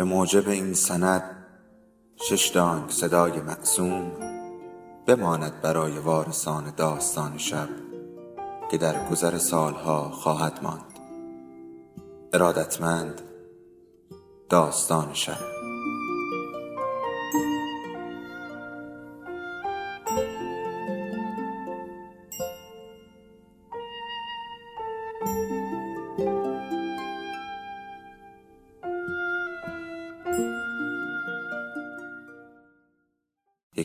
[0.00, 1.22] به موجب این سند
[2.16, 4.12] شش دانگ صدای معصوم
[5.06, 7.68] بماند برای وارثان داستان شب
[8.70, 10.98] که در گذر سالها خواهد ماند.
[12.32, 13.20] ارادتمند
[14.48, 15.59] داستان شب.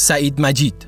[0.00, 0.86] سعید مجید.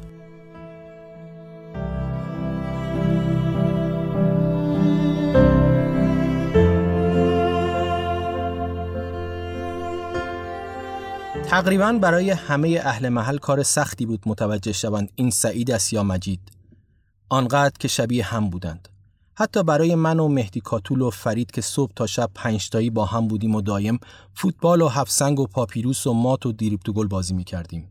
[11.48, 16.40] تقریبا برای همه اهل محل کار سختی بود متوجه شوند این سعید است یا مجید.
[17.28, 18.88] آنقدر که شبیه هم بودند.
[19.34, 23.28] حتی برای من و مهدی کاتول و فرید که صبح تا شب پنجتایی با هم
[23.28, 23.98] بودیم و دایم
[24.34, 27.90] فوتبال و هفسنگ و پاپیروس و مات و دیریب گل بازی می کردیم.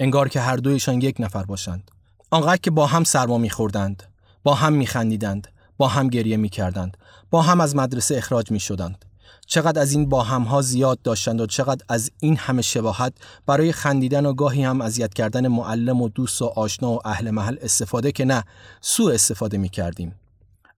[0.00, 1.90] انگار که هر دویشان یک نفر باشند
[2.30, 4.02] آنقدر که با هم سرما میخوردند
[4.42, 6.96] با هم میخندیدند با هم گریه می‌کردند
[7.30, 9.04] با هم از مدرسه اخراج می‌شدند
[9.46, 13.12] چقدر از این با ها زیاد داشتند و چقدر از این همه شباهت
[13.46, 17.56] برای خندیدن و گاهی هم اذیت کردن معلم و دوست و آشنا و اهل محل
[17.62, 18.44] استفاده که نه
[18.80, 20.14] سوء استفاده می کردیم.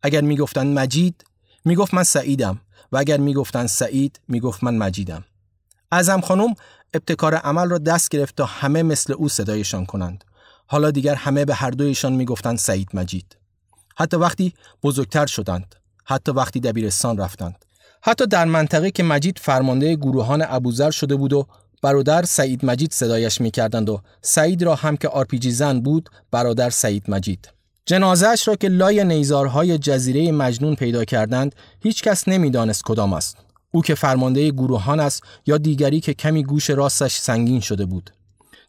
[0.03, 1.25] اگر می‌گفتند مجید
[1.65, 2.61] می‌گفت من سعیدم
[2.93, 5.25] و اگر می‌گفتند سعید می‌گفت من مجیدم.
[5.91, 6.55] ازم خانم
[6.95, 10.25] ابتکار عمل را دست گرفت تا همه مثل او صدایشان کنند.
[10.67, 13.37] حالا دیگر همه به هر دویشان می‌گفتند سعید مجید.
[13.97, 15.75] حتی وقتی بزرگتر شدند.
[16.05, 17.65] حتی وقتی دبیرستان رفتند.
[18.03, 21.47] حتی در منطقه که مجید فرمانده گروهان ابوذر شده بود و
[21.83, 27.05] برادر سعید مجید صدایش می‌کردند و سعید را هم که آرپیجی زن بود برادر سعید
[27.09, 27.49] مجید.
[27.87, 33.37] جنازهش را که لای نیزارهای جزیره مجنون پیدا کردند هیچ کس نمی‌دانست کدام است.
[33.70, 38.10] او که فرمانده گروهان است یا دیگری که کمی گوش راستش سنگین شده بود.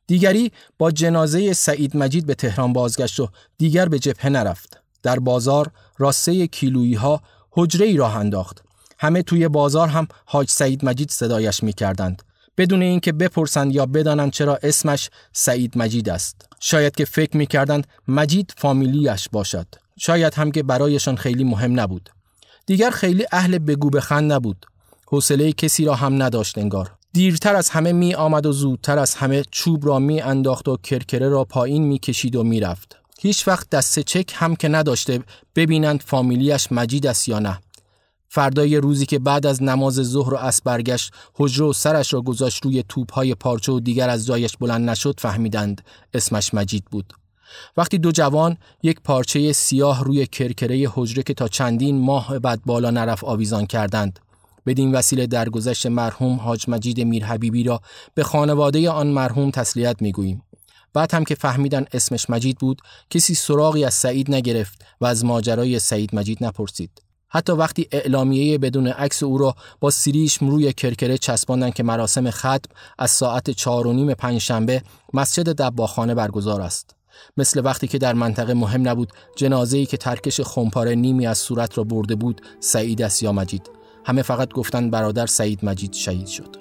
[0.07, 4.81] دیگری با جنازه سعید مجید به تهران بازگشت و دیگر به جبهه نرفت.
[5.03, 8.63] در بازار راسته کیلویی ها حجره ای راه انداخت.
[8.99, 12.21] همه توی بازار هم حاج سعید مجید صدایش می کردند
[12.57, 16.45] بدون اینکه بپرسند یا بدانند چرا اسمش سعید مجید است.
[16.59, 19.67] شاید که فکر می کردند مجید فامیلیش باشد.
[19.99, 22.09] شاید هم که برایشان خیلی مهم نبود.
[22.65, 24.65] دیگر خیلی اهل بگو بخند نبود.
[25.11, 29.43] حوصله کسی را هم نداشت انگار دیرتر از همه می آمد و زودتر از همه
[29.51, 32.97] چوب را می انداخت و کرکره را پایین می کشید و می رفت.
[33.19, 35.23] هیچ وقت دست چک هم که نداشته
[35.55, 37.59] ببینند فامیلیش مجید است یا نه.
[38.29, 42.65] فردای روزی که بعد از نماز ظهر و عصر برگشت حجره و سرش را گذاشت
[42.65, 45.81] روی توپهای پارچه و دیگر از جایش بلند نشد فهمیدند
[46.13, 47.13] اسمش مجید بود.
[47.77, 52.91] وقتی دو جوان یک پارچه سیاه روی کرکره حجره که تا چندین ماه بعد بالا
[52.91, 54.19] نرف آویزان کردند
[54.65, 57.81] بدین وسیله درگذشت مرحوم حاج مجید میر حبیبی را
[58.13, 60.43] به خانواده آن مرحوم تسلیت می‌گوییم.
[60.93, 65.79] بعد هم که فهمیدن اسمش مجید بود کسی سراغی از سعید نگرفت و از ماجرای
[65.79, 67.01] سعید مجید نپرسید.
[67.29, 72.69] حتی وقتی اعلامیه بدون عکس او را با سیریش روی کرکره چسباندن که مراسم ختم
[72.99, 74.83] از ساعت چهار و نیم پنجشنبه
[75.13, 76.95] مسجد دباخانه برگزار است.
[77.37, 81.77] مثل وقتی که در منطقه مهم نبود جنازه ای که ترکش خمپاره نیمی از صورت
[81.77, 86.55] را برده بود سعید است یا مجید همه فقط گفتن برادر سعید مجید شهید شد.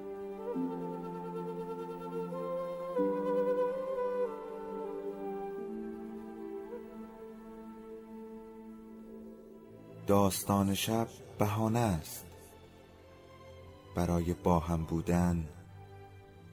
[10.06, 11.06] داستان شب
[11.38, 12.26] بهانه است.
[13.96, 15.48] برای با هم بودن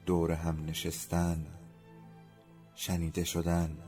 [0.06, 1.46] دور هم نشستن
[2.74, 3.87] شنیده شدن.